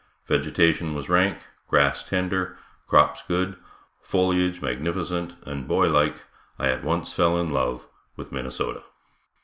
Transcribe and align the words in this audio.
Vegetation 0.25 0.95
was 0.95 1.09
rank, 1.09 1.43
grass 1.67 2.01
tender, 2.03 2.57
crops 2.87 3.21
good, 3.21 3.55
foliage 4.01 4.59
magnificent, 4.59 5.35
and 5.45 5.67
boy 5.67 5.89
like, 5.89 6.25
I 6.57 6.69
at 6.69 6.83
once 6.83 7.13
fell 7.13 7.39
in 7.39 7.51
love 7.51 7.85
with 8.15 8.31
Minnesota. 8.31 8.81